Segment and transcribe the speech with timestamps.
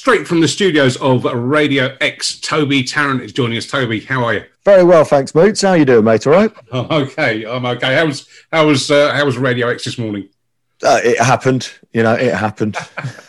[0.00, 2.40] straight from the studios of Radio X.
[2.40, 3.66] Toby Tarrant is joining us.
[3.66, 4.44] Toby, how are you?
[4.64, 5.60] Very well, thanks, Moots.
[5.60, 6.26] How are you doing, mate?
[6.26, 6.50] All right?
[6.72, 7.94] Okay, I'm okay.
[7.94, 10.30] How was how was uh, how was Radio X this morning?
[10.82, 11.70] Uh, it happened.
[11.92, 12.78] You know, it happened.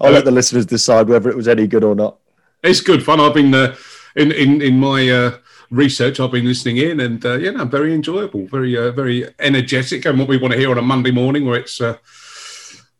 [0.00, 2.16] I'll let the listeners decide whether it was any good or not.
[2.64, 3.20] It's good fun.
[3.20, 3.76] I've been uh,
[4.16, 5.36] in in in my uh,
[5.70, 6.18] research.
[6.18, 10.18] I've been listening in, and uh, yeah, no, very enjoyable, very uh, very energetic, and
[10.18, 11.98] what we want to hear on a Monday morning, where it's uh,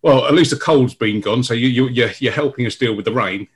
[0.02, 2.94] well, at least the cold's been gone, so you, you you're, you're helping us deal
[2.94, 3.48] with the rain.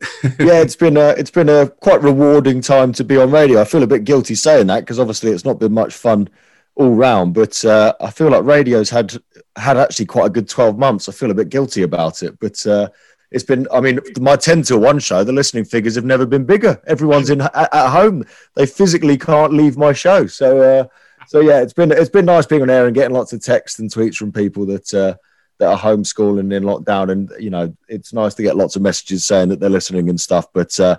[0.24, 3.60] yeah, it's been a it's been a quite rewarding time to be on radio.
[3.60, 6.28] I feel a bit guilty saying that because obviously it's not been much fun
[6.74, 9.14] all round, but uh, I feel like radio's had
[9.56, 11.08] had actually quite a good twelve months.
[11.08, 12.88] I feel a bit guilty about it, but uh,
[13.30, 13.68] it's been.
[13.70, 16.80] I mean, my ten to one show, the listening figures have never been bigger.
[16.86, 18.24] Everyone's in at, at home;
[18.56, 20.26] they physically can't leave my show.
[20.26, 20.84] So, uh,
[21.26, 23.78] so yeah, it's been it's been nice being on air and getting lots of texts
[23.78, 25.16] and tweets from people that uh,
[25.60, 29.26] that are homeschooling in lockdown, and you know, it's nice to get lots of messages
[29.26, 30.46] saying that they're listening and stuff.
[30.52, 30.96] But uh,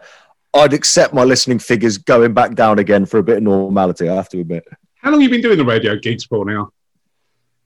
[0.54, 4.08] I'd accept my listening figures going back down again for a bit of normality.
[4.08, 4.64] I have to admit.
[4.98, 6.72] How long have you been doing the radio gigs for now?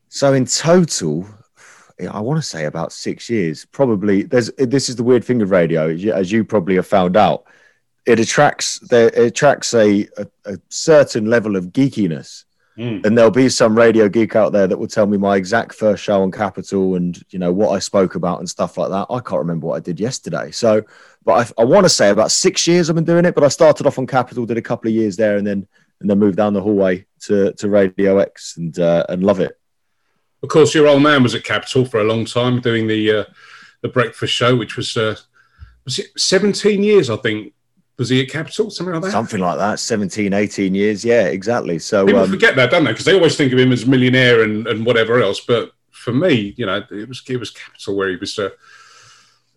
[0.08, 1.28] So in total,
[2.10, 3.66] I want to say about six years.
[3.66, 7.44] Probably there's this is the weird thing of radio, as you probably have found out.
[8.06, 12.46] It attracts it attracts a, a, a certain level of geekiness
[12.78, 13.06] Mm.
[13.06, 16.04] And there'll be some radio geek out there that will tell me my exact first
[16.04, 19.08] show on Capital and you know what I spoke about and stuff like that.
[19.10, 20.52] I can't remember what I did yesterday.
[20.52, 20.84] So,
[21.24, 23.34] but I, I want to say about six years I've been doing it.
[23.34, 25.66] But I started off on Capital, did a couple of years there, and then
[26.02, 29.58] and then moved down the hallway to to Radio X and uh, and love it.
[30.44, 33.26] Of course, your old man was at Capital for a long time doing the uh,
[33.82, 35.16] the breakfast show, which was uh,
[35.86, 37.54] was it seventeen years, I think,
[37.98, 38.70] was he at Capital?
[38.70, 39.12] Something like that?
[39.12, 39.80] Something like that.
[39.80, 41.06] 17, 18 years.
[41.06, 41.80] Yeah, exactly.
[41.80, 42.92] So people um, forget that, don't they?
[42.92, 45.40] Because they always think of him as a millionaire and, and whatever else.
[45.40, 48.50] But for me, you know, it was it was Capital where he was uh,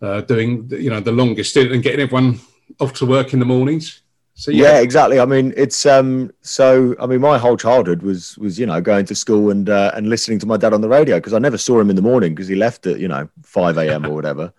[0.01, 2.39] uh, doing you know the longest stint and getting everyone
[2.79, 4.01] off to work in the mornings.
[4.35, 4.71] So yeah.
[4.71, 4.79] yeah.
[4.79, 5.19] exactly.
[5.19, 6.31] I mean, it's um.
[6.41, 9.91] So I mean, my whole childhood was was you know going to school and uh,
[9.95, 12.01] and listening to my dad on the radio because I never saw him in the
[12.01, 14.05] morning because he left at you know five a.m.
[14.05, 14.53] or whatever.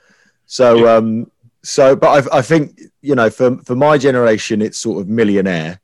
[0.45, 0.95] So yeah.
[0.97, 1.31] um,
[1.62, 5.81] so, but I, I think you know, for for my generation, it's sort of millionaire,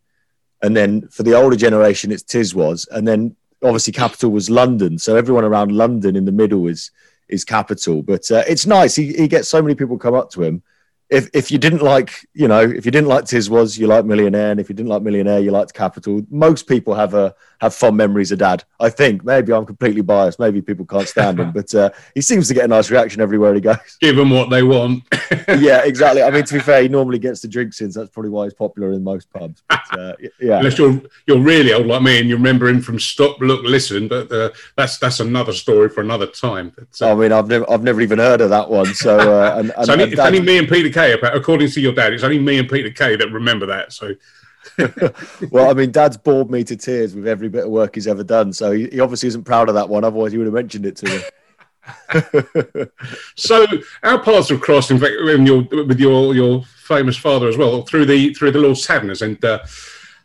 [0.63, 4.99] and then for the older generation, it's Tiswas, and then obviously capital was London.
[4.99, 6.91] So everyone around London in the middle is
[7.29, 8.03] is capital.
[8.03, 8.95] But uh, it's nice.
[8.95, 10.63] He he gets so many people come up to him
[11.09, 14.51] if if you didn't like, you know, if you didn't like Tiswas, you like Millionaire,
[14.51, 16.23] and if you didn't like Millionaire, you liked Capital.
[16.31, 18.65] Most people have a have fond memories of Dad.
[18.81, 20.39] I think maybe I'm completely biased.
[20.39, 23.55] Maybe people can't stand him, but uh, he seems to get a nice reaction everywhere
[23.55, 23.77] he goes.
[24.01, 25.05] Give them what they want.
[25.49, 26.23] yeah, exactly.
[26.23, 28.45] I mean, to be fair, he normally gets the drinks in, so that's probably why
[28.45, 29.63] he's popular in most pubs.
[29.69, 32.99] But, uh, yeah, unless you're you're really old like me and you remember him from
[32.99, 36.73] Stop, Look, Listen, but uh, that's that's another story for another time.
[36.77, 38.93] But, uh, I mean, I've never I've never even heard of that one.
[38.95, 41.93] So, uh, and, and, so only, and it's only me and Peter According to your
[41.93, 42.13] dad.
[42.13, 43.93] It's only me and Peter Kay that remember that.
[43.93, 44.15] So.
[45.51, 48.25] well, I mean, Dad's bored me to tears with every bit of work he's ever
[48.25, 50.03] done, so he, he obviously isn't proud of that one.
[50.03, 51.21] Otherwise, he would have mentioned it to me.
[53.37, 53.65] so
[54.03, 58.07] our paths have crossed, in fact, your, with your your famous father as well through
[58.07, 59.61] the through the Lord's Taverners, and uh,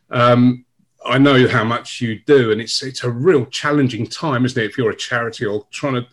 [0.10, 0.66] um,
[1.06, 4.66] I know how much you do, and it's it's a real challenging time, isn't it?
[4.66, 6.08] If you're a charity or trying to,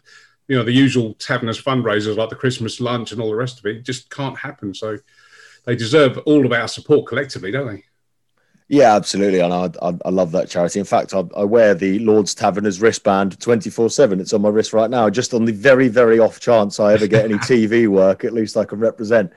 [0.49, 3.67] you know, the usual Taverners fundraisers like the Christmas lunch and all the rest of
[3.67, 4.75] it, it just can't happen.
[4.75, 4.99] So
[5.65, 7.85] they deserve all of our support collectively, don't they?
[8.71, 10.79] Yeah, absolutely, and I, I, I love that charity.
[10.79, 14.21] In fact, I, I wear the Lord's Taverners wristband twenty four seven.
[14.21, 17.07] It's on my wrist right now, just on the very very off chance I ever
[17.07, 18.25] get any TV work.
[18.25, 19.33] At least I can represent.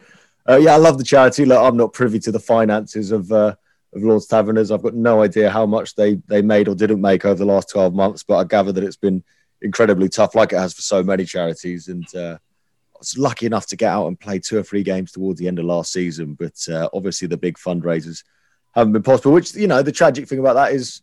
[0.50, 1.46] Uh, yeah, I love the charity.
[1.46, 3.56] Look, I'm not privy to the finances of uh,
[3.94, 4.70] of Lord's Taverners.
[4.70, 7.70] I've got no idea how much they they made or didn't make over the last
[7.70, 9.24] twelve months, but I gather that it's been
[9.62, 11.88] incredibly tough, like it has for so many charities.
[11.88, 15.12] And uh, I was lucky enough to get out and play two or three games
[15.12, 16.34] towards the end of last season.
[16.34, 18.24] But uh, obviously, the big fundraisers
[18.74, 19.34] haven't been possible.
[19.34, 21.02] Which you know, the tragic thing about that is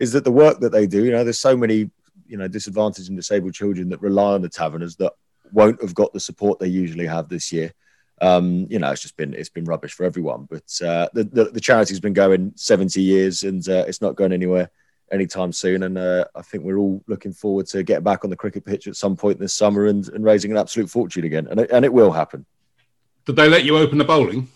[0.00, 1.04] is that the work that they do.
[1.04, 1.90] You know, there's so many
[2.26, 5.12] you know disadvantaged and disabled children that rely on the taverners that
[5.52, 7.72] won't have got the support they usually have this year.
[8.20, 10.46] Um, you know, it's just been it's been rubbish for everyone.
[10.50, 14.32] But uh, the, the, the charity's been going 70 years and uh, it's not going
[14.32, 14.70] anywhere
[15.12, 15.82] anytime soon.
[15.82, 18.86] And uh, I think we're all looking forward to get back on the cricket pitch
[18.86, 21.46] at some point this summer and, and raising an absolute fortune again.
[21.50, 22.46] And it, and it will happen.
[23.24, 24.48] Did they let you open the bowling?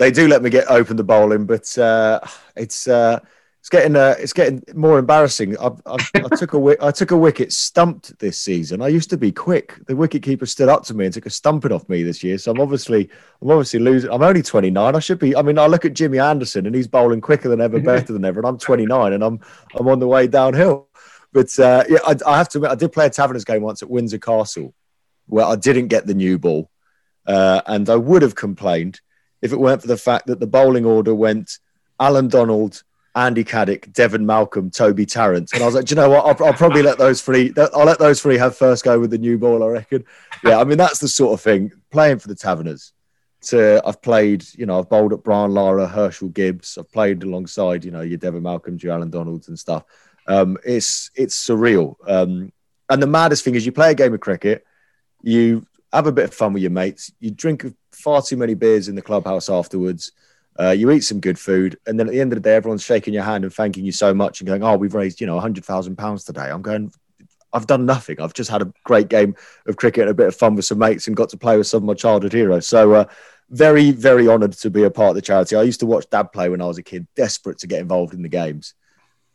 [0.00, 2.20] they do let me get open the bowling, but uh,
[2.56, 3.20] it's uh,
[3.60, 5.54] it's getting uh, it's getting more embarrassing.
[5.58, 8.80] I, I, I took a I took a wicket stumped this season.
[8.80, 9.74] I used to be quick.
[9.86, 12.38] The wicket keeper stood up to me and took a stumping off me this year.
[12.38, 13.10] So I'm obviously
[13.42, 14.10] I'm obviously losing.
[14.10, 14.96] I'm only 29.
[14.96, 15.36] I should be.
[15.36, 18.24] I mean, I look at Jimmy Anderson and he's bowling quicker than ever, better than
[18.24, 19.40] ever, and I'm 29 and I'm
[19.78, 20.88] I'm on the way downhill.
[21.32, 23.82] But uh, yeah, I, I have to admit, I did play a Taverners game once
[23.82, 24.74] at Windsor Castle,
[25.26, 26.70] where I didn't get the new ball
[27.26, 29.00] Uh, and I would have complained
[29.42, 31.58] if it weren't for the fact that the bowling order went
[31.98, 32.82] Allan Donald,
[33.14, 35.52] Andy Caddick, Devon Malcolm, Toby Tarrant.
[35.52, 36.24] And I was like, do you know what?
[36.24, 39.18] I'll, I'll, probably let those three, I'll let those three have first go with the
[39.18, 40.04] new ball, I reckon.
[40.44, 41.72] Yeah, I mean, that's the sort of thing.
[41.90, 42.92] Playing for the Taverners.
[43.44, 46.76] To, I've played, you know, I've bowled at Brian Lara, Herschelle Gibbs.
[46.78, 49.84] I've played alongside, you know, your Devon Malcolm, your Allan Donalds and stuff.
[50.26, 51.96] Um, it's it's surreal.
[52.06, 52.52] Um,
[52.90, 54.66] and the maddest thing is, you play a game of cricket,
[55.22, 58.88] you have a bit of fun with your mates, you drink far too many beers
[58.88, 60.12] in the clubhouse afterwards.
[60.60, 62.82] Uh, you eat some good food, and then at the end of the day, everyone's
[62.82, 65.40] shaking your hand and thanking you so much and going, "Oh, we've raised you know
[65.40, 66.92] hundred thousand pounds today." I'm going,
[67.52, 68.20] I've done nothing.
[68.20, 69.34] I've just had a great game
[69.66, 71.78] of cricket a bit of fun with some mates and got to play with some
[71.78, 72.66] of my childhood heroes.
[72.66, 73.04] So, uh,
[73.48, 75.56] very, very honoured to be a part of the charity.
[75.56, 78.14] I used to watch Dad play when I was a kid, desperate to get involved
[78.14, 78.74] in the games,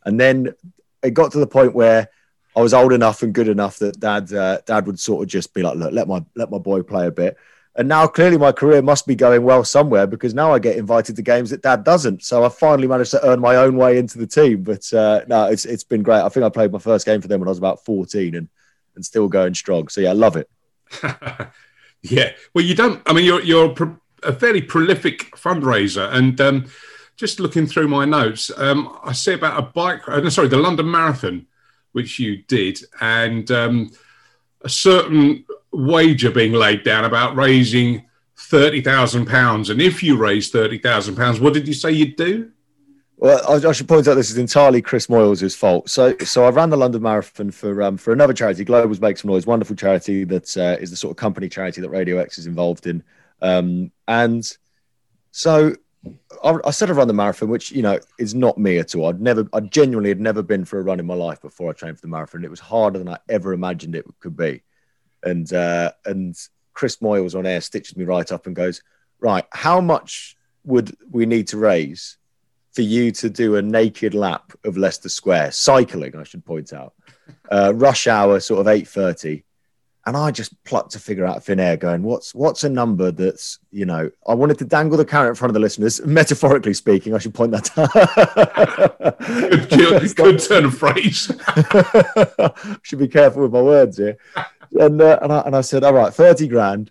[0.04, 0.54] and then
[1.02, 2.08] it got to the point where
[2.56, 5.52] I was old enough and good enough that Dad, uh, Dad would sort of just
[5.52, 7.36] be like, "Look, let my let my boy play a bit."
[7.78, 11.16] And now clearly my career must be going well somewhere because now I get invited
[11.16, 12.22] to games that dad doesn't.
[12.22, 14.62] So I finally managed to earn my own way into the team.
[14.62, 16.22] But uh, no, it's it's been great.
[16.22, 18.48] I think I played my first game for them when I was about 14 and,
[18.94, 19.88] and still going strong.
[19.88, 20.48] So yeah, I love it.
[22.02, 22.32] yeah.
[22.54, 23.74] Well, you don't, I mean, you're, you're
[24.22, 26.12] a fairly prolific fundraiser.
[26.12, 26.66] And um,
[27.16, 30.90] just looking through my notes, um, I see about a bike, uh, sorry, the London
[30.90, 31.46] Marathon,
[31.92, 32.80] which you did.
[33.00, 33.90] And um,
[34.62, 35.44] a certain
[35.76, 38.06] wager being laid down about raising
[38.36, 42.16] thirty thousand pounds, and if you raise thirty thousand pounds, what did you say you'd
[42.16, 42.50] do?
[43.18, 45.88] Well, I, I, should point out this is entirely Chris Moyles' fault.
[45.88, 49.30] So, so I ran the London Marathon for um, for another charity, Globals Make Some
[49.30, 52.46] Noise, wonderful charity that uh, is the sort of company charity that Radio X is
[52.46, 53.02] involved in.
[53.40, 54.46] Um, and
[55.30, 55.74] so
[56.44, 59.06] I, I said I run the marathon, which you know is not me at all.
[59.06, 61.72] I'd never, I genuinely had never been for a run in my life before I
[61.72, 62.44] trained for the marathon.
[62.44, 64.62] It was harder than I ever imagined it could be
[65.26, 66.34] and uh, and
[66.72, 68.82] Chris Moyles on air stitches me right up and goes,
[69.18, 72.16] right, how much would we need to raise
[72.72, 76.94] for you to do a naked lap of Leicester Square, cycling, I should point out,
[77.50, 79.44] uh, rush hour, sort of eight thirty,
[80.04, 83.10] and I just plucked a figure out of thin air, going, "What's what's a number
[83.10, 86.74] that's you know?" I wanted to dangle the carrot in front of the listeners, metaphorically
[86.74, 87.14] speaking.
[87.14, 87.90] I should point that out.
[89.70, 91.32] good, good turn of phrase.
[92.82, 94.18] should be careful with my words here
[94.72, 96.90] and uh, and, I, and I said, all right, thirty grand.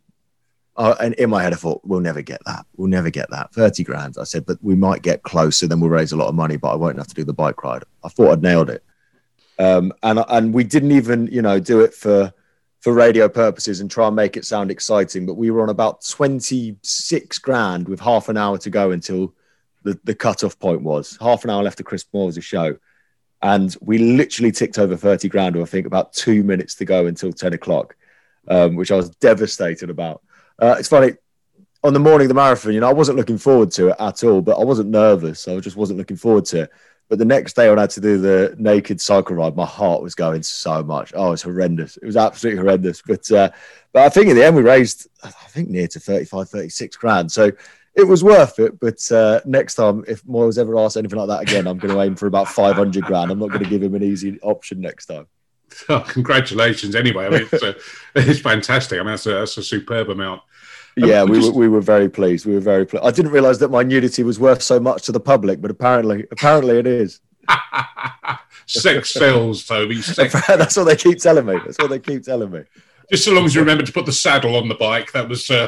[0.78, 2.66] Uh, and in my head, I thought, we'll never get that.
[2.76, 3.54] We'll never get that.
[3.54, 4.18] 30 grand.
[4.20, 6.72] I said, but we might get closer, then we'll raise a lot of money, but
[6.72, 7.86] I won't have to do the bike ride.
[8.04, 8.84] I thought I'd nailed it.
[9.58, 12.34] Um, and, and we didn't even, you know, do it for,
[12.82, 15.26] for radio purposes and try and make it sound exciting.
[15.26, 19.34] But we were on about 26 grand with half an hour to go until
[19.84, 21.18] the, the cutoff point was.
[21.22, 22.78] Half an hour left of Chris Moyles' show.
[23.46, 27.06] And we literally ticked over 30 grand, or I think about two minutes to go
[27.06, 27.96] until 10 o'clock,
[28.48, 30.24] um, which I was devastated about.
[30.58, 31.14] Uh, it's funny,
[31.84, 34.24] on the morning of the marathon, you know, I wasn't looking forward to it at
[34.24, 35.48] all, but I wasn't nervous.
[35.48, 36.72] I just wasn't looking forward to it.
[37.08, 40.02] But the next day when I had to do the naked cycle ride, my heart
[40.02, 41.14] was going so much.
[41.16, 41.98] Oh, it's horrendous.
[41.98, 43.04] It was absolutely horrendous.
[43.04, 43.52] But uh,
[43.94, 47.32] but I think in the end we raised, I think near to 35, 36 grand.
[47.32, 47.52] So
[47.96, 48.80] it was worth it.
[48.80, 52.02] But uh, next time, if Moyles ever asks anything like that again, I'm going to
[52.02, 53.32] aim for about 500 grand.
[53.32, 55.28] I'm not going to give him an easy option next time.
[55.90, 56.96] Oh, congratulations!
[56.96, 57.76] Anyway, I mean, it's, a,
[58.16, 58.98] it's fantastic.
[58.98, 60.42] I mean, that's a, that's a superb amount.
[61.02, 61.52] Um, yeah, we, just...
[61.52, 62.46] were, we were very pleased.
[62.46, 63.04] We were very pleased.
[63.04, 66.26] I didn't realise that my nudity was worth so much to the public, but apparently,
[66.32, 67.20] apparently, it is.
[68.68, 70.02] Sex sells, Toby.
[70.02, 70.34] Sex.
[70.48, 71.58] That's what they keep telling me.
[71.66, 72.64] That's what they keep telling me.
[73.12, 75.50] Just so long as you remember to put the saddle on the bike, that was
[75.52, 75.68] uh,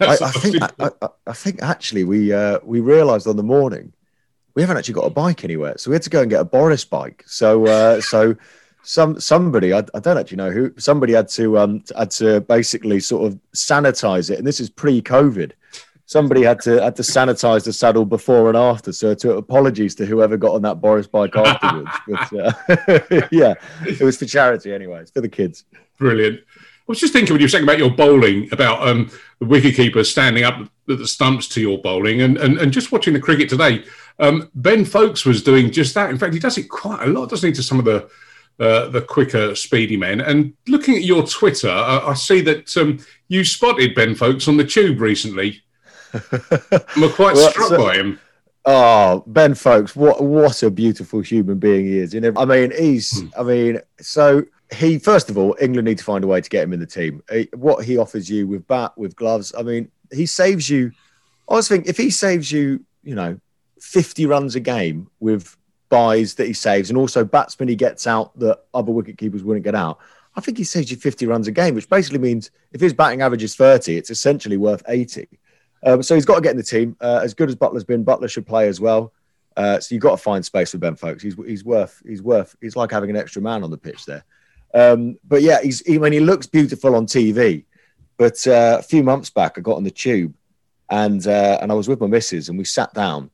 [0.00, 3.92] I, I, think I, I, think actually we uh, we realised on the morning
[4.54, 6.44] we haven't actually got a bike anywhere, so we had to go and get a
[6.44, 7.24] Boris bike.
[7.26, 8.36] So uh, so
[8.82, 13.00] some somebody I, I, don't actually know who somebody had to um had to basically
[13.00, 15.52] sort of sanitize it, and this is pre-COVID.
[16.06, 18.92] Somebody had to had to sanitize the saddle before and after.
[18.92, 21.90] So to apologies to whoever got on that Boris bike afterwards.
[22.06, 23.54] but uh, yeah,
[23.86, 25.00] it was for charity anyway.
[25.00, 25.64] It's for the kids.
[25.98, 26.40] Brilliant.
[26.86, 30.04] I was just thinking when you were saying about your bowling, about um, the wicketkeeper
[30.04, 33.48] standing up at the stumps to your bowling, and, and, and just watching the cricket
[33.48, 33.84] today.
[34.18, 36.10] Um, ben Foakes was doing just that.
[36.10, 38.08] In fact, he does it quite a lot, doesn't he, to some of the
[38.60, 40.20] uh, the quicker, speedy men.
[40.20, 44.56] And looking at your Twitter, uh, I see that um, you spotted Ben Foakes on
[44.56, 45.62] the tube recently.
[46.12, 48.20] We're quite well, struck so, by him.
[48.66, 52.14] Oh, Ben Foakes, what what a beautiful human being he is.
[52.14, 53.28] You know, I mean, he's, hmm.
[53.36, 56.64] I mean, so he first of all, England need to find a way to get
[56.64, 57.22] him in the team.
[57.54, 60.92] What he offers you with bat, with gloves, I mean, he saves you.
[61.48, 63.38] I was thinking if he saves you, you know,
[63.80, 65.56] fifty runs a game with
[65.88, 69.64] buys that he saves, and also batsmen he gets out that other wicket keepers wouldn't
[69.64, 69.98] get out.
[70.36, 73.22] I think he saves you 50 runs a game, which basically means if his batting
[73.22, 75.28] average is 30, it's essentially worth 80.
[75.84, 76.96] Um, so he's got to get in the team.
[77.00, 79.12] Uh, as good as Buttler's been, Butler should play as well.
[79.56, 81.22] Uh, so you've got to find space for Ben Foakes.
[81.22, 84.24] He's he's worth he's worth he's like having an extra man on the pitch there.
[84.74, 87.64] Um, but yeah, he's he, mean he looks beautiful on TV.
[88.16, 90.34] But uh, a few months back, I got on the tube,
[90.90, 93.30] and uh, and I was with my missus, and we sat down,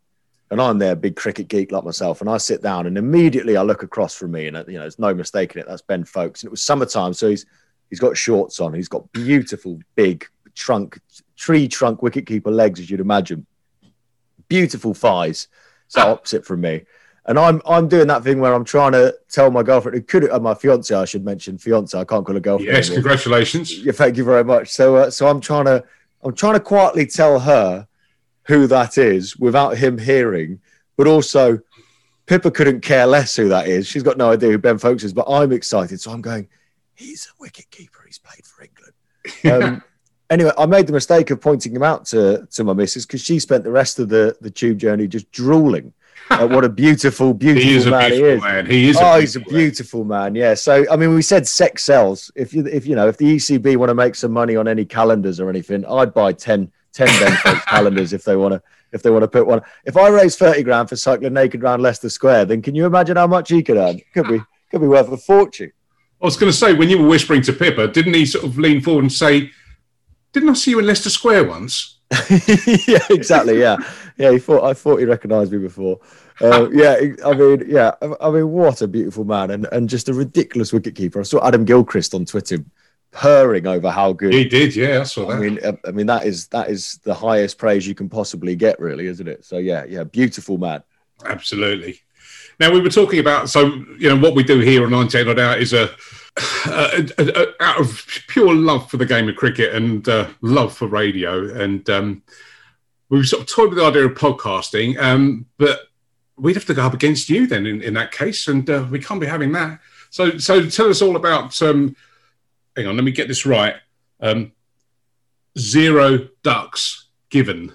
[0.51, 3.63] and I'm there, big cricket geek like myself, and I sit down, and immediately I
[3.63, 5.67] look across from me, and uh, you know, there's no mistaking it.
[5.69, 7.47] That's Ben Foakes, and it was summertime, so he's
[7.89, 11.01] he's got shorts on, he's got beautiful big trunk,
[11.37, 13.47] tree trunk wicketkeeper legs, as you'd imagine,
[14.49, 15.49] beautiful thighs
[15.89, 16.85] sat opposite from me.
[17.27, 20.31] And I'm I'm doing that thing where I'm trying to tell my girlfriend, who could
[20.31, 21.97] uh, my fiance, I should mention fiance.
[21.99, 22.73] I can't call a girlfriend.
[22.73, 23.03] Yes, anymore.
[23.03, 23.79] congratulations.
[23.79, 24.69] Yeah, thank you very much.
[24.71, 25.85] So uh, so I'm trying to
[26.23, 27.87] I'm trying to quietly tell her
[28.45, 30.61] who that is without him hearing,
[30.97, 31.61] but also
[32.27, 33.87] Pippa couldn't care less who that is.
[33.87, 36.01] She's got no idea who Ben Foakes is, but I'm excited.
[36.01, 36.49] So I'm going,
[36.95, 38.05] he's a wicket keeper.
[38.07, 38.95] He's played for England.
[39.45, 39.83] Um,
[40.31, 43.39] anyway, I made the mistake of pointing him out to, to my missus because she
[43.39, 45.93] spent the rest of the, the tube journey just drooling
[46.29, 48.43] at what a beautiful, beautiful man beautiful he is.
[48.43, 48.67] Man.
[48.67, 48.97] He is.
[49.01, 50.33] Oh, a he's a beautiful man.
[50.33, 50.35] man.
[50.35, 50.55] Yeah.
[50.55, 52.31] So I mean, we said sex sells.
[52.35, 54.85] If you if you know if the ECB want to make some money on any
[54.85, 57.09] calendars or anything, I'd buy 10, 10
[57.67, 58.63] calendars if they want to
[58.93, 59.63] if they want to put one.
[59.85, 63.17] If I raise thirty grand for cycling naked around Leicester Square, then can you imagine
[63.17, 64.01] how much he could earn?
[64.15, 65.73] Could be could be worth a fortune.
[66.21, 68.59] I was going to say when you were whispering to Pippa, didn't he sort of
[68.59, 69.51] lean forward and say?
[70.33, 71.99] Didn't I see you in Leicester Square once?
[72.89, 73.61] yeah, exactly.
[73.61, 73.77] Yeah,
[74.17, 74.33] yeah.
[74.33, 76.01] He thought I thought he recognised me before.
[76.41, 77.93] Uh, yeah, I mean, yeah.
[78.21, 81.21] I mean, what a beautiful man, and and just a ridiculous wicketkeeper.
[81.21, 82.65] I saw Adam Gilchrist on Twitter
[83.13, 84.75] purring over how good he did.
[84.75, 85.37] Yeah, I saw that.
[85.37, 88.57] I mean, uh, I mean that is that is the highest praise you can possibly
[88.57, 89.45] get, really, isn't it?
[89.45, 90.83] So yeah, yeah, beautiful man.
[91.25, 92.01] Absolutely.
[92.59, 93.67] Now we were talking about so
[93.99, 95.91] you know what we do here on 98 Not Out is a
[96.67, 97.03] uh,
[97.61, 101.53] out of pure love for the game of cricket and uh, love for radio.
[101.55, 102.23] And um,
[103.09, 105.81] we sort of toyed with the idea of podcasting, um, but
[106.37, 108.99] we'd have to go up against you then in, in that case, and uh, we
[108.99, 109.81] can't be having that.
[110.11, 111.61] So, so tell us all about.
[111.61, 111.95] Um,
[112.77, 113.75] hang on, let me get this right.
[114.21, 114.53] Um,
[115.59, 117.75] zero ducks given.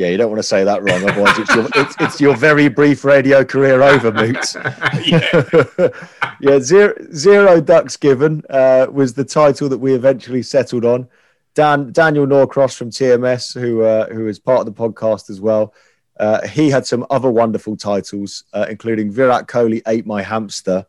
[0.00, 2.68] Yeah, you don't want to say that wrong, otherwise it's your it's, it's your very
[2.68, 4.54] brief radio career over, Moot.
[5.04, 5.88] yeah,
[6.40, 11.06] yeah zero, zero ducks given uh, was the title that we eventually settled on.
[11.52, 15.74] Dan Daniel Norcross from TMS, who uh, who is part of the podcast as well.
[16.18, 20.86] Uh, he had some other wonderful titles, uh, including Virat Kohli ate my hamster,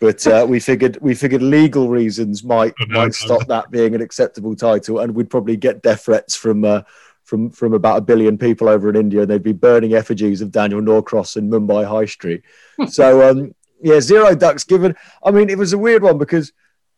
[0.00, 4.02] but uh, we figured we figured legal reasons might oh, might stop that being an
[4.02, 6.82] acceptable title, and we'd probably get death threats from uh,
[7.30, 10.50] from from about a billion people over in India, and they'd be burning effigies of
[10.50, 12.42] Daniel Norcross in Mumbai High Street.
[12.88, 14.96] so um, yeah, zero ducks given.
[15.22, 16.52] I mean, it was a weird one because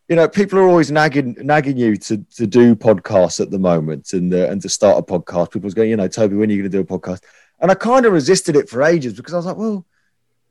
[0.09, 4.11] you know people are always nagging nagging you to to do podcasts at the moment
[4.13, 5.51] and uh, and to start a podcast.
[5.51, 7.21] People's going, you know, Toby, when are you going to do a podcast?
[7.59, 9.85] And I kind of resisted it for ages because I was like, well,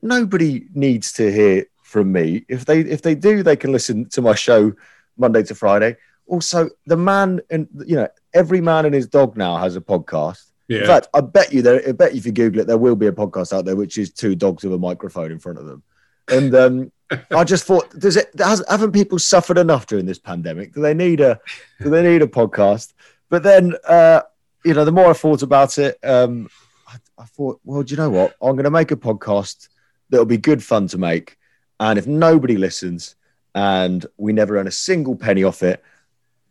[0.00, 2.44] nobody needs to hear from me.
[2.48, 4.72] If they if they do, they can listen to my show
[5.16, 5.96] Monday to Friday
[6.26, 10.44] also the man and you know every man and his dog now has a podcast.
[10.68, 10.80] Yeah.
[10.80, 11.82] In fact, I bet you there.
[11.86, 13.98] I bet you if you Google it, there will be a podcast out there which
[13.98, 15.82] is two dogs with a microphone in front of them.
[16.28, 16.92] And um,
[17.30, 18.30] I just thought, does it?
[18.38, 20.72] Has, haven't people suffered enough during this pandemic?
[20.72, 21.40] Do they need a?
[21.80, 22.92] Do they need a podcast?
[23.28, 24.22] But then, uh,
[24.64, 26.48] you know, the more I thought about it, um,
[26.86, 28.36] I, I thought, well, do you know what?
[28.42, 29.68] I'm going to make a podcast
[30.10, 31.38] that'll be good fun to make,
[31.80, 33.16] and if nobody listens,
[33.54, 35.82] and we never earn a single penny off it,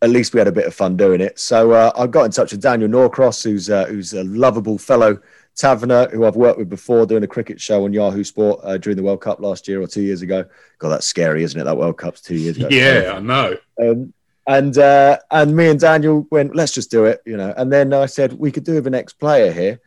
[0.01, 1.39] at least we had a bit of fun doing it.
[1.39, 5.19] So uh, I got in touch with Daniel Norcross, who's uh, who's a lovable fellow
[5.55, 8.97] taverner who I've worked with before, doing a cricket show on Yahoo Sport uh, during
[8.97, 10.45] the World Cup last year or two years ago.
[10.79, 11.65] God, that's scary, isn't it?
[11.65, 12.67] That World Cup's two years ago.
[12.71, 13.57] Yeah, I know.
[13.79, 14.13] Um,
[14.47, 17.53] and uh, and me and Daniel went, let's just do it, you know.
[17.55, 19.79] And then I said we could do with an ex-player here,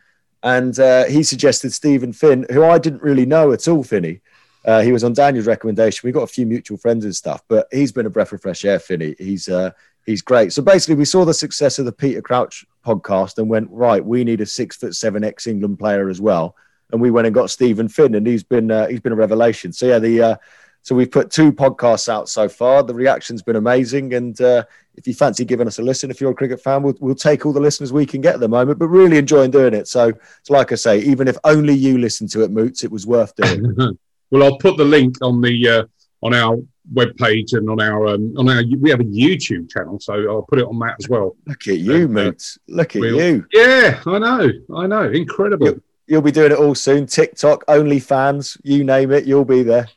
[0.43, 4.21] and uh, he suggested Stephen Finn, who I didn't really know at all, Finney.
[4.65, 6.07] Uh, he was on Daniel's recommendation.
[6.07, 8.65] We got a few mutual friends and stuff, but he's been a breath of fresh
[8.65, 9.15] air, Finney.
[9.19, 9.73] He's uh,
[10.07, 10.53] he's great.
[10.53, 14.05] So basically, we saw the success of the Peter Crouch podcast and went right.
[14.05, 16.57] We need a six foot seven ex England player as well,
[16.93, 19.73] and we went and got Stephen Finn, and he's been uh, he's been a revelation.
[19.73, 20.37] So yeah, the uh,
[20.85, 22.83] so we've put two podcasts out so far.
[22.83, 24.65] The reaction's been amazing, and uh,
[24.97, 27.47] if you fancy giving us a listen, if you're a cricket fan, we'll, we'll take
[27.47, 28.79] all the listeners we can get at the moment.
[28.79, 29.89] But really enjoying doing it.
[29.89, 33.07] So, so like I say, even if only you listen to it, Moots, it was
[33.07, 33.75] worth doing.
[34.31, 35.85] well, I'll put the link on the uh,
[36.23, 36.59] on our
[36.93, 40.43] web page and on our um, on our we have a YouTube channel, so I'll
[40.43, 41.37] put it on that as well.
[41.47, 42.33] Look at you, uh,
[42.69, 43.47] Look at we'll, you.
[43.53, 45.67] Yeah, I know, I know, incredible.
[45.67, 47.07] You'll, you'll, be doing it all soon.
[47.07, 49.89] TikTok, OnlyFans, you name it, you'll be there.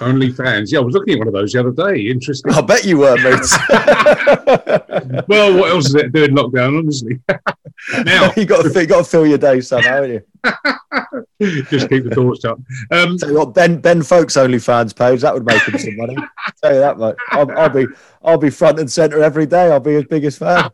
[0.00, 0.72] Only fans.
[0.72, 2.02] Yeah, I was looking at one of those the other day.
[2.02, 2.52] Interesting.
[2.52, 3.40] I bet you were, mate.
[5.28, 7.20] well, what else is it doing lockdown, honestly?
[8.04, 11.62] now you got to you got to fill your day somehow, haven't you?
[11.64, 12.58] Just keep the doors up.
[12.90, 15.96] Um, Tell you what, Ben Ben Foakes only fans page that would make him some
[15.96, 16.16] money.
[16.62, 17.16] Tell you that much.
[17.30, 17.86] I'll, I'll, be
[18.22, 19.70] I'll be front and center every day.
[19.70, 20.70] I'll be his biggest fan.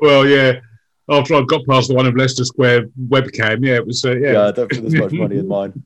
[0.00, 0.60] well, yeah.
[1.08, 4.32] After I got past the one of Leicester Square webcam, yeah, it was uh, yeah.
[4.32, 5.84] Yeah, I don't think there's much money in mine.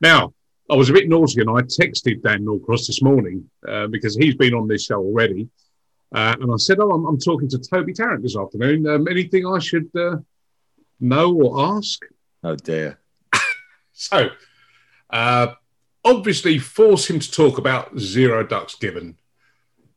[0.00, 0.32] Now,
[0.70, 4.36] I was a bit naughty and I texted Dan Norcross this morning uh, because he's
[4.36, 5.48] been on this show already.
[6.14, 8.86] Uh, and I said, Oh, I'm, I'm, talking to Toby Tarrant this afternoon.
[8.86, 10.16] Um, anything I should uh,
[11.00, 12.02] know or ask?
[12.44, 12.98] Oh, dear.
[13.92, 14.30] so,
[15.10, 15.54] uh,
[16.04, 19.16] obviously, force him to talk about Zero Ducks Given.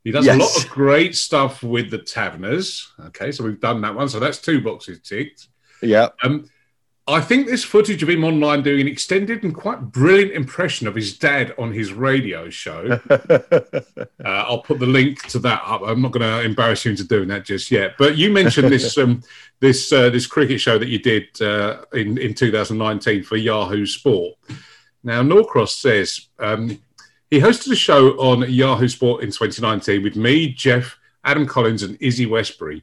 [0.02, 0.36] He does yes.
[0.36, 2.92] a lot of great stuff with the Taverners.
[3.06, 4.08] Okay, so we've done that one.
[4.08, 5.48] So that's two boxes ticked.
[5.80, 6.08] Yeah.
[6.22, 6.48] Um,
[7.06, 10.94] I think this footage of him online doing an extended and quite brilliant impression of
[10.94, 12.98] his dad on his radio show.
[13.10, 13.80] uh,
[14.24, 15.82] I'll put the link to that up.
[15.84, 17.96] I'm not going to embarrass you into doing that just yet.
[17.98, 19.22] But you mentioned this um,
[19.60, 24.38] this uh, this cricket show that you did uh, in in 2019 for Yahoo Sport.
[25.02, 26.80] Now Norcross says um,
[27.30, 31.98] he hosted a show on Yahoo Sport in 2019 with me, Geoff, Adam Collins, and
[32.00, 32.82] Izzy Westbury.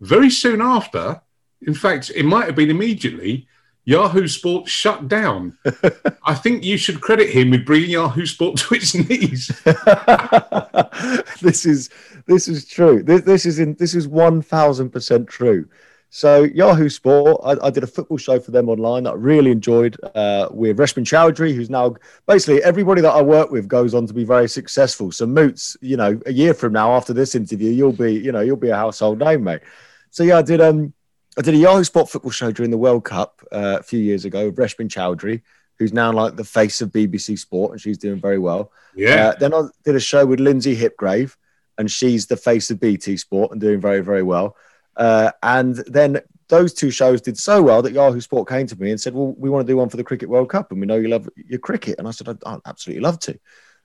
[0.00, 1.20] Very soon after,
[1.60, 3.46] in fact, it might have been immediately.
[3.84, 5.58] Yahoo Sport shut down.
[6.24, 9.48] I think you should credit him with bringing Yahoo Sport to its knees.
[11.40, 11.90] this is
[12.26, 13.02] this is true.
[13.02, 15.68] This, this is in this is one thousand percent true.
[16.14, 19.50] So Yahoo Sport, I, I, did a football show for them online that I really
[19.50, 21.96] enjoyed uh, with Reshmin Chowdhury, who's now
[22.26, 25.10] basically everybody that I work with goes on to be very successful.
[25.10, 28.42] So Moots, you know, a year from now after this interview, you'll be, you know,
[28.42, 29.62] you'll be a household name, mate.
[30.10, 30.92] So yeah, I did um
[31.38, 34.24] I did a Yahoo Sport football show during the World Cup uh, a few years
[34.24, 35.40] ago with Reshmin Chowdhury,
[35.78, 38.70] who's now like the face of BBC Sport, and she's doing very well.
[38.94, 39.28] Yeah.
[39.28, 41.36] Uh, then I did a show with Lynsey Hipgrave,
[41.78, 44.56] and she's the face of BT Sport and doing very, very well.
[44.94, 48.90] Uh, and then those two shows did so well that Yahoo Sport came to me
[48.90, 50.86] and said, "Well, we want to do one for the Cricket World Cup, and we
[50.86, 53.38] know you love your cricket." And I said, "I'd, I'd absolutely love to."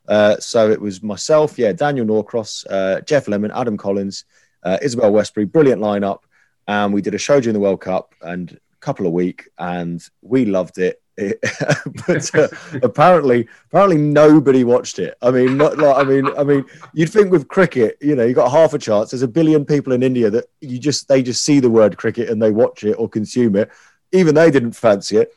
[0.05, 4.25] Uh, so it was myself, yeah, Daniel Norcross, uh, Geoff Lemon, Adam Collins,
[4.63, 6.19] uh, Isabelle Westbury, brilliant lineup
[6.67, 10.03] and we did a show during the World Cup and a couple of week, and
[10.21, 11.01] we loved it.
[11.17, 11.39] it
[12.08, 12.47] but uh,
[12.84, 15.17] apparently, apparently nobody watched it.
[15.21, 18.34] I mean, not like I mean, I mean, you'd think with cricket, you know, you
[18.34, 19.12] got half a chance.
[19.12, 22.30] There's a billion people in India that you just they just see the word cricket
[22.30, 23.71] and they watch it or consume it.
[24.12, 25.34] Even they didn't fancy it.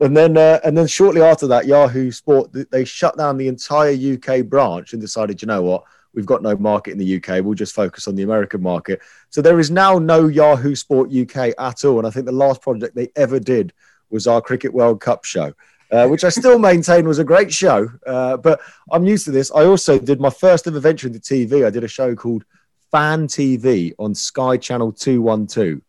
[0.00, 3.92] And then, uh, and then shortly after that, Yahoo Sport they shut down the entire
[3.92, 7.44] UK branch and decided, you know what, We've got no market in the UK.
[7.44, 9.00] We'll just focus on the American market.
[9.30, 11.98] So there is now no Yahoo Sport UK at all.
[11.98, 13.72] And I think the last project they ever did
[14.10, 15.52] was our Cricket World Cup show.
[15.90, 17.88] Uh, which I still maintain was a great show.
[18.06, 19.52] Uh, but I'm used to this.
[19.54, 21.66] I also did my first ever venture into TV.
[21.66, 22.44] I did a show called
[22.90, 25.80] Fan TV on Sky Channel 212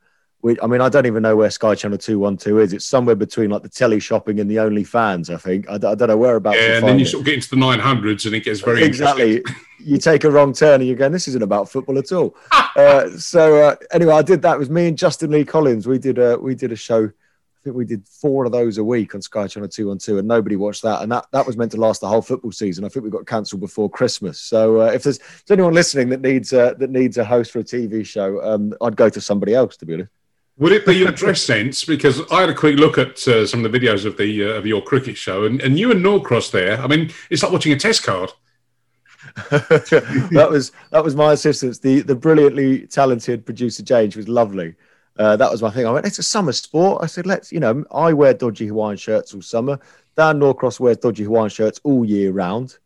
[0.61, 2.73] I mean, I don't even know where Sky Channel 212 is.
[2.73, 5.67] It's somewhere between like the telly shopping and the OnlyFans, I think.
[5.69, 6.57] I, I don't know whereabouts.
[6.59, 7.09] Yeah, and then you it.
[7.09, 9.43] sort of get into the 900s and it gets very Exactly.
[9.79, 12.35] you take a wrong turn and you're going, this isn't about football at all.
[12.75, 14.55] uh, so uh, anyway, I did that.
[14.55, 15.87] It was me and Justin Lee Collins.
[15.87, 17.05] We did a, we did a show.
[17.05, 20.55] I think we did four of those a week on Sky Channel 212 and nobody
[20.55, 21.01] watched that.
[21.01, 22.85] And that, that was meant to last the whole football season.
[22.85, 24.39] I think we got cancelled before Christmas.
[24.39, 27.51] So uh, if there's, if there's anyone listening that needs, uh, that needs a host
[27.51, 30.11] for a TV show, um, I'd go to somebody else, to be honest.
[30.57, 31.83] Would it be your dress sense?
[31.83, 34.53] Because I had a quick look at uh, some of the videos of the uh,
[34.53, 36.79] of your cricket show, and, and you and Norcross there.
[36.79, 38.31] I mean, it's like watching a test card.
[39.49, 44.11] that was that was my assistance, the the brilliantly talented producer Jane.
[44.11, 44.75] She was lovely.
[45.17, 45.85] Uh, that was my thing.
[45.85, 47.01] I went, it's a summer sport.
[47.01, 49.79] I said, let's, you know, I wear dodgy Hawaiian shirts all summer.
[50.17, 52.77] Dan Norcross wears dodgy Hawaiian shirts all year round.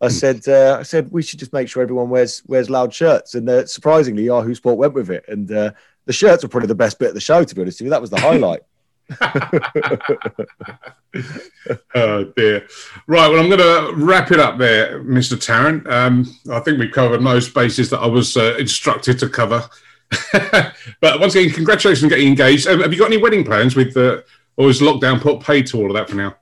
[0.00, 0.12] I hmm.
[0.12, 3.48] said, uh, I said we should just make sure everyone wears wears loud shirts, and
[3.48, 5.72] uh, surprisingly, Yahoo Sport went with it, and uh,
[6.06, 7.44] the shirts were probably the best bit of the show.
[7.44, 8.62] To be honest with you, that was the highlight.
[11.94, 12.66] oh dear.
[13.06, 13.28] Right.
[13.28, 15.40] Well, I'm going to wrap it up there, Mr.
[15.40, 15.86] Tarrant.
[15.88, 19.68] Um, I think we've covered most bases that I was uh, instructed to cover.
[20.32, 22.66] but once again, congratulations on getting engaged.
[22.66, 24.22] Um, have you got any wedding plans with, uh,
[24.56, 26.36] or is lockdown put paid to all of that for now?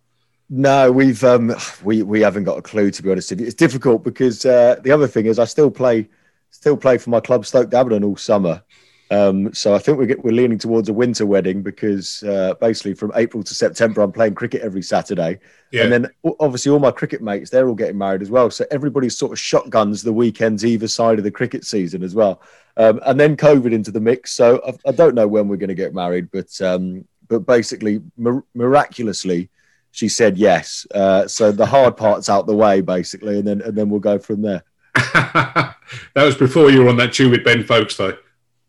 [0.50, 3.30] No, we've um, we we haven't got a clue to be honest.
[3.30, 3.46] With you.
[3.46, 6.08] It's difficult because uh, the other thing is I still play
[6.50, 8.62] still play for my club Stoke d'Abernon all summer,
[9.10, 13.12] um, so I think we're, we're leaning towards a winter wedding because uh, basically from
[13.14, 15.38] April to September, I'm playing cricket every Saturday.
[15.70, 15.82] Yeah.
[15.82, 18.50] And then obviously all my cricket mates, they're all getting married as well.
[18.50, 22.42] So everybody's sort of shotguns the weekends either side of the cricket season as well.
[22.76, 24.32] Um, and then COVID into the mix.
[24.32, 28.02] So I, I don't know when we're going to get married, but um, but basically
[28.16, 29.48] mir- miraculously,
[29.92, 30.86] she said yes.
[30.92, 34.18] Uh, so the hard part's out the way, basically, and then and then we'll go
[34.18, 34.64] from there.
[34.94, 35.74] that
[36.16, 38.16] was before you were on that tune with Ben Foakes though.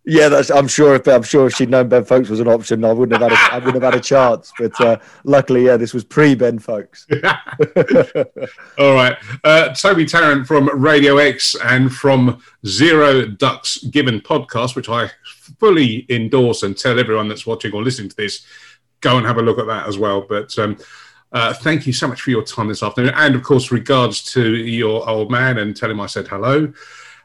[0.07, 0.95] Yeah, that's, I'm sure.
[0.95, 3.37] If I'm sure if she'd known Ben Foakes was an option, I wouldn't have had
[3.37, 4.53] a, I wouldn't have had a chance.
[4.57, 7.07] But uh, luckily, yeah, this was pre Ben Foakes.
[8.77, 14.89] All right, uh, Toby Tarrant from Radio X and from Zero Ducks Given podcast, which
[14.89, 15.09] I
[15.59, 18.45] fully endorse and tell everyone that's watching or listening to this,
[19.01, 20.21] go and have a look at that as well.
[20.21, 20.77] But um,
[21.31, 24.55] uh, thank you so much for your time this afternoon, and of course, regards to
[24.55, 26.71] your old man and tell him I said hello.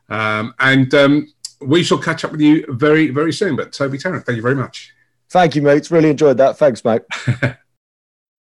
[0.08, 3.56] Um, and um, we shall catch up with you very, very soon.
[3.56, 4.92] But Toby Tarrant, thank you very much.
[5.28, 5.90] Thank you, mates.
[5.90, 6.58] Really enjoyed that.
[6.58, 7.02] Thanks, mate.